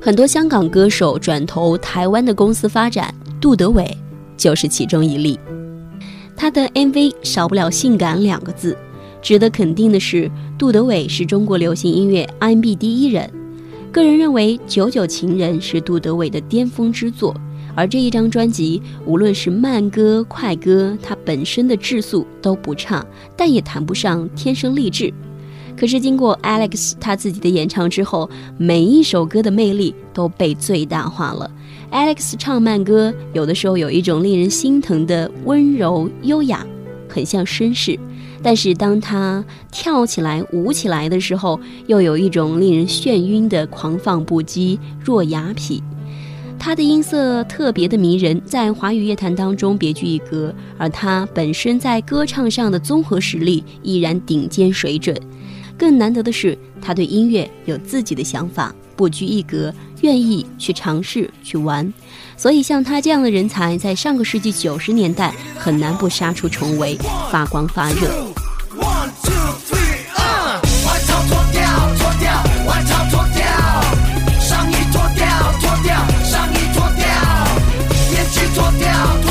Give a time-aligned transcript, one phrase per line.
[0.00, 3.96] 很多香港歌手转投台湾的公司发展，杜德伟
[4.36, 5.38] 就是其中一例。
[6.36, 8.76] 他的 MV 少不了“性感”两个字。
[9.22, 13.30] 值得肯定的是，杜德伟是中国流行音乐 R&B 第一人。
[13.92, 17.34] 个人认为，《九九情人》是杜德伟的巅峰之作，
[17.74, 23.04] 而这一张专辑，无论是慢歌、快歌，它本身的质素都不差，
[23.36, 25.12] 但也谈不上天生丽质。
[25.80, 28.28] 可是经过 Alex 他自己的演唱之后，
[28.58, 31.50] 每一首歌的魅力都被最大化了。
[31.90, 36.66] Alex 唱慢歌，有的时候有一种令人心疼的温柔优雅，
[37.08, 37.98] 很像绅士；
[38.42, 45.80] 但是当他跳起来、舞起来的时候，又有一种令人眩晕的狂放不羁、若雅痞。
[46.58, 55.16] 他的音色特别的迷人，在华语乐坛当中别具一格，而他本身在歌唱上的综合实力依然顶尖水准。
[55.80, 59.72] 更难得的是，他对音乐有自己的想法，不拘一格，
[60.02, 61.90] 愿意去尝试去玩。
[62.36, 66.98] 所以像他这样的人才，在上个世纪九十年代很难不杀出重围，
[67.32, 68.08] 发光发热。
[68.76, 69.32] One two
[69.66, 71.62] three，嗯，外套脱掉
[71.96, 72.30] 脱掉，
[72.68, 73.42] 外套脱掉，
[74.38, 75.26] 上衣脱掉
[75.62, 77.06] 脱掉，上衣脱掉，
[78.12, 79.29] 眼镜脱掉。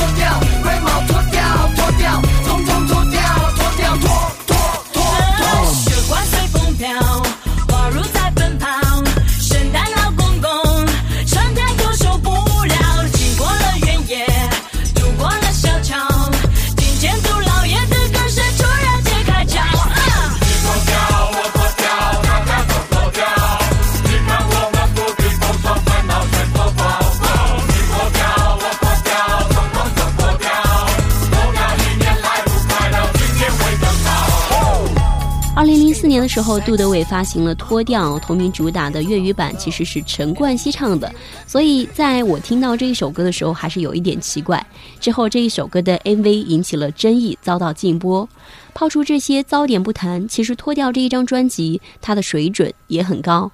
[36.19, 41.11] 的时候，杜德伟发行了《脱掉》同名主打的粤语版，其实是陈冠希唱的，
[41.47, 44.63] 所以在我听到这一首歌的时候，还是有一点奇怪。
[44.99, 48.27] 之后这一首歌的 MV 引起了争议，遭到禁播。
[48.73, 53.51] 抛出这些糟点不谈，其实《脱掉》这一张专辑，它的水准也很高，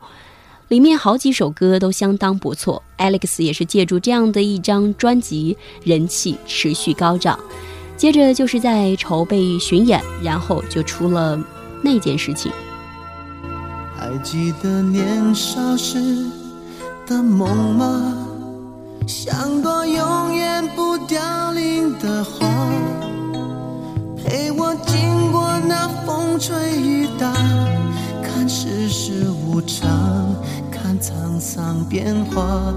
[0.68, 2.84] 里面好几首歌都相当不错。
[2.98, 7.40] Alex 也是借助这样的一张专辑，人气持续高涨。
[7.98, 11.40] 接着就是在筹备巡演，然后就出了。
[11.85, 12.51] 那件事情，
[13.96, 16.25] 还记得年少时
[17.06, 18.18] 的梦吗？
[19.06, 22.47] 像朵永远不凋零的花，
[24.18, 27.31] 陪我经过那风吹雨打，
[28.24, 29.88] 看世事无常，
[30.72, 32.74] 看沧桑变化。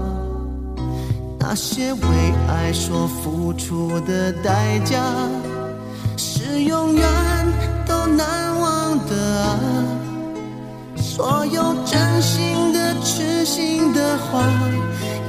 [1.39, 1.99] 那些为
[2.47, 5.01] 爱所付出的代价，
[6.15, 7.09] 是永远
[14.31, 14.43] 话，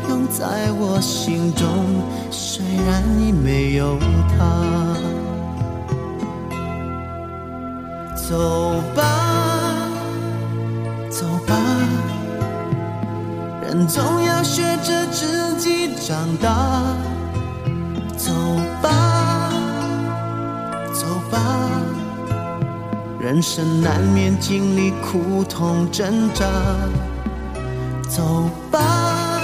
[0.08, 1.66] 永在我心中。
[2.30, 4.94] 虽然已没有他，
[8.14, 9.02] 走吧，
[11.10, 11.56] 走吧，
[13.62, 16.82] 人总要学着自己长大。
[18.16, 18.32] 走
[18.82, 19.50] 吧，
[20.92, 21.38] 走吧。
[23.18, 26.44] 人生难免经历苦痛挣扎，
[28.10, 29.40] 走吧，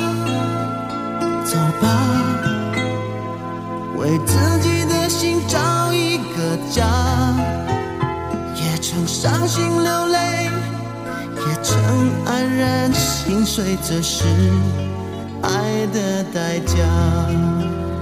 [1.44, 1.88] 走吧，
[3.96, 6.84] 为自己的心找一个家，
[8.56, 10.50] 也曾伤心流泪，
[11.36, 14.24] 也曾黯然心碎，这是
[15.42, 16.74] 爱的代价。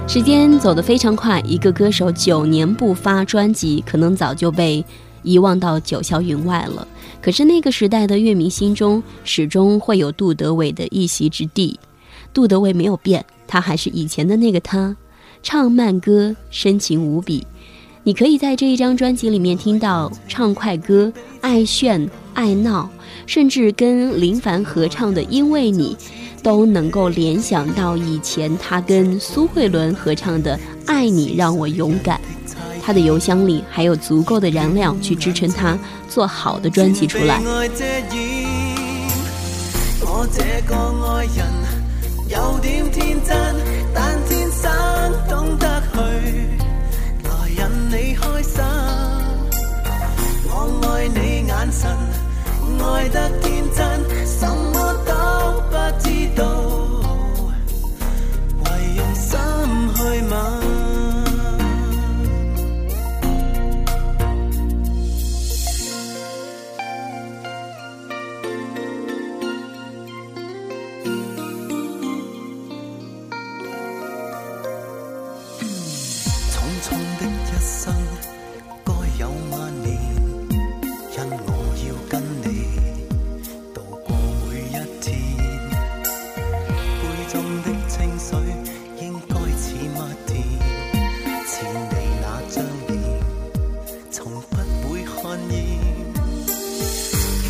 [0.07, 4.83] 时间走得非常快，一个歌手九年不发专辑，可能早就被。
[5.25, 6.87] 遗忘到九霄云外了。
[7.21, 11.77] 可是那个时代的乐迷心中，始终会有杜德伟的一席之地。
[12.33, 14.95] 杜德伟没有变，他还是以前的那个他，
[15.41, 17.45] 唱慢歌深情无比。
[18.03, 21.11] 你可以在这一张专辑里面听到唱快歌，
[21.41, 22.87] 爱炫爱闹，
[23.25, 25.97] 甚至跟林凡合唱的《因为你》，
[26.43, 30.55] 都能够联想到以前他跟苏慧伦合唱的
[30.85, 32.21] 《爱你让我勇敢》。
[32.85, 35.75] 他的邮箱里还有足够的燃料去支撑他
[36.07, 37.41] 做好的专辑出来。
[40.01, 40.75] 我这个
[41.07, 41.47] 爱人
[42.29, 43.35] 有点天真，
[43.91, 44.71] 但天生
[45.27, 45.97] 懂得去
[47.23, 47.59] 来引
[47.89, 48.61] 你开心。
[50.47, 50.53] 我
[50.87, 51.89] 爱你眼神，
[52.85, 54.24] 爱得天真，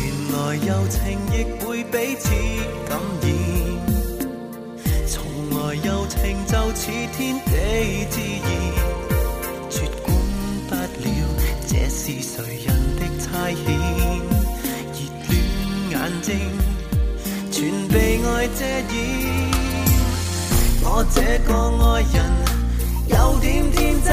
[0.00, 0.36] 原来
[0.66, 0.98] 柔情
[1.32, 1.34] 亦
[1.64, 2.24] 会彼此
[2.88, 3.24] 感染，
[5.06, 5.14] 从
[5.50, 6.14] 来柔情
[6.46, 6.82] 就似
[7.16, 7.50] 天地
[8.10, 8.48] 自然。
[9.70, 10.06] 绝管
[10.68, 11.08] 不了
[11.66, 12.34] 这是谁
[12.64, 13.66] 人的差遣，
[14.92, 15.34] 热恋
[15.90, 16.28] 眼睛
[17.50, 17.54] 全
[17.88, 17.94] 被
[18.24, 18.94] 爱遮掩。
[20.82, 21.16] 我这
[21.46, 21.50] 个
[21.84, 22.14] 爱人
[23.08, 24.08] 有点天真，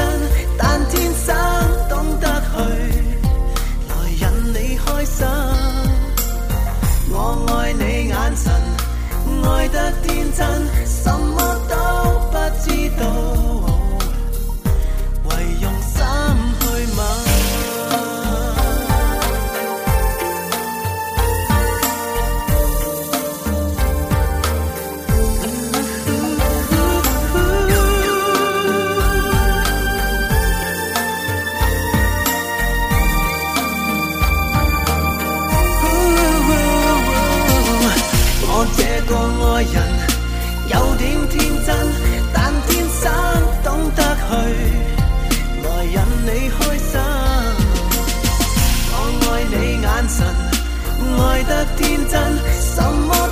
[51.46, 52.20] 得天真，
[52.60, 53.23] 什么